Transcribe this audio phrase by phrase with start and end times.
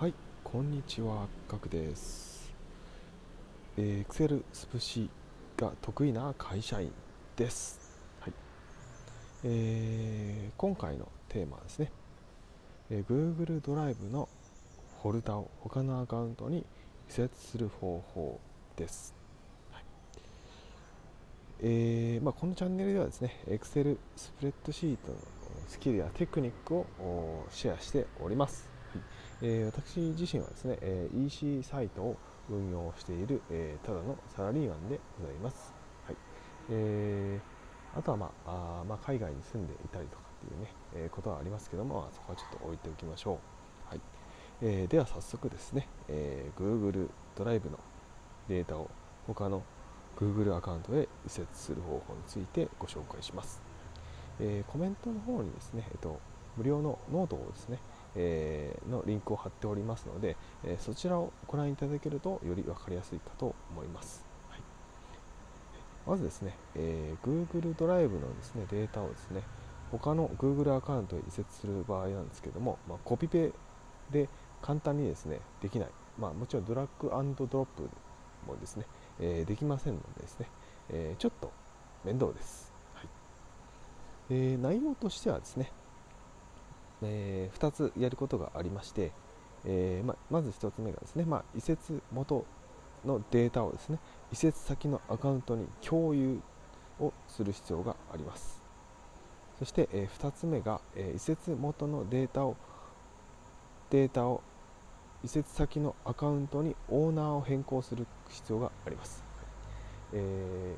[0.00, 2.50] はい、こんにちは、ガクです。
[3.76, 5.10] えー、Excel スプシ
[5.58, 6.90] が得意な会社員
[7.36, 7.78] です。
[8.18, 8.32] はい。
[9.44, 11.92] えー、今回のテーマはですね、
[12.88, 14.26] えー Google ドライブの
[15.02, 16.64] フォルダを他のアカウントに移
[17.12, 18.40] 設する方法
[18.76, 19.14] です。
[19.70, 19.84] はい
[21.60, 25.18] えーまあ、このチャンネルではですね、Excel スプレッドシートの
[25.68, 26.86] スキルやテクニックを
[27.50, 28.66] シェアしております。
[28.94, 32.16] はいえ私自身はですね、え EC サイトを
[32.50, 35.72] 運用している、えただのサラリーマンでございます。
[36.06, 36.16] はい
[36.70, 37.60] えー
[37.92, 43.40] あとは、まああまあ、海外に住んでいたりとかっていうね、えーことはありますけども、まあそこはちょっと置いておきましょ
[43.86, 43.88] う。
[43.88, 44.00] はい
[44.62, 47.78] えーでは早速ですね、え Google ドライブの
[48.48, 48.90] データを
[49.26, 49.62] 他の
[50.18, 53.60] Google アカウントへ移設する方法についてご紹介します。
[54.38, 56.20] えコメントの方にですね、えっと、
[56.56, 57.78] 無料のノートをですね、
[58.16, 64.24] えーのリンクを貼っておりますので、えそちらをご覧いただけるとより分かりやすいかと思います。
[64.48, 64.60] はい、
[66.06, 69.42] まずですね、え Google ドライブのですねデータをですね
[69.90, 73.52] 他の Google アカウントへ移設する場合なんですけども、まあ、コピペ
[74.10, 74.28] で
[74.62, 77.88] 簡単にですねできない、まあ、もちろんドラッグドロップ
[78.46, 78.86] もですね、
[79.18, 80.46] えーできませんのでですね、
[80.90, 81.52] えーちょっと
[82.04, 82.72] 面倒です。
[82.94, 83.08] はい
[84.30, 85.72] えー内容としてはですね、
[87.02, 89.12] え2つやることがありまして、
[89.64, 92.44] えーままず1つ目がですね、まあ、移設元
[93.04, 93.98] のデータをですね
[94.32, 96.40] 移設先のアカウントに共有
[96.98, 98.62] をする必要があります。
[99.58, 102.56] そして、え2つ目が、え移設元のデータを
[103.90, 104.42] データを
[105.22, 109.22] 移設先のアカウントにオーナーを変更する必要があります、
[110.14, 110.76] え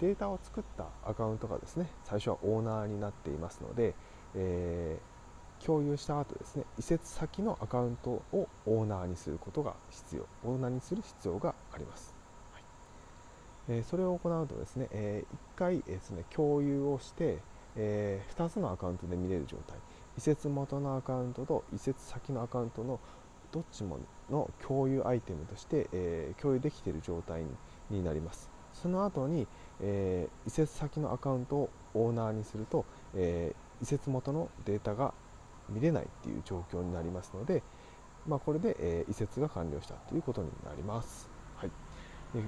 [0.00, 3.94] データを作ったアカウントがですね最初はオーナーになっていますので、
[4.34, 5.12] えー
[5.64, 12.14] 共有した後ですね移設先のアカウントをオーナーにすることが必要オーナーにする必要があります、
[12.52, 12.62] はい。
[13.68, 17.38] えーそれを行うとですね、え1回、えーですね共有をして、
[17.76, 19.78] え2つのアカウントで見れる状態
[20.18, 22.98] 移設元のアカウントと移設先のアカウントの
[23.52, 23.98] どっちも
[24.30, 27.50] の共有アイテムとして、えー共有できている状態に
[27.90, 28.50] になります。
[28.72, 29.46] その後に、
[29.80, 32.84] えー移設先のアカウントをオーナーにすると、
[33.14, 35.12] えー移設元のデータが
[35.68, 37.62] 見れないっていう状況になりますので、
[38.26, 41.28] まあ、これで、え移設が完了したということになります。
[41.56, 41.70] はい、
[42.34, 42.42] で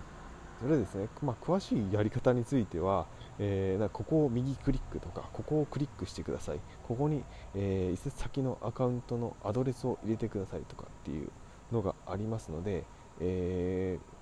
[0.61, 3.07] それですね、まあ、詳しいやり方については、
[3.39, 7.25] えーなんかここを右クリックとかここをクリックしてくださいここに、
[7.55, 11.29] えー移設先のアカウントのアドレスを入れてくださいとかっていう
[11.73, 12.85] のがありますので、
[13.21, 14.15] えー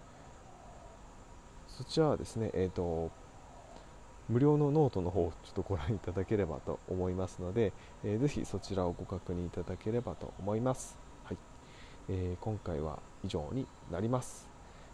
[1.68, 3.10] そちらはですね、えー、と
[4.28, 7.72] 無料のノートの方をちょっとご覧いただければと思いますので、
[8.04, 10.98] えーぜひそちらをご確認いただければと思います。
[11.24, 11.38] はい。
[12.08, 14.48] えー今回は以上になります。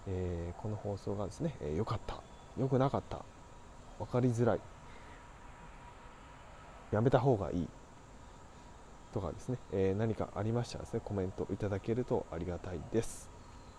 [0.06, 2.20] えーこの放送がですね、えー良かった、
[2.58, 3.24] 良くなかった、
[3.98, 4.60] 分かりづらい、
[6.90, 7.68] やめた方がいい。
[9.12, 13.30] とかですね、えー何かありましたらですね、コメントいただけるとありがたいです。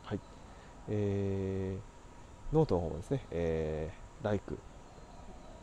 [0.04, 0.20] はい。
[0.90, 4.58] えーノートの方もですね、えー、ライク、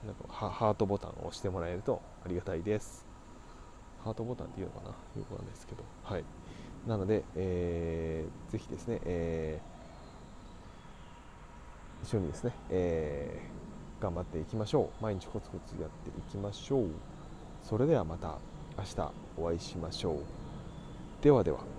[0.06, 3.04] なんかハートボタンを押してもらえるとありがたいです。
[4.04, 4.88] ハートボタンっていうのかな？
[4.90, 4.94] よ
[5.28, 5.82] くわかんないですけど。
[6.04, 6.24] はい。
[6.86, 15.02] なので、えーぜひですね、えー一緒にですね、えー頑張っていきましょう。
[15.02, 16.86] 毎日コツコツやっていきましょう。
[17.64, 18.38] それではまた
[18.78, 20.16] 明日お会いしましょう。
[21.22, 21.75] ではでは。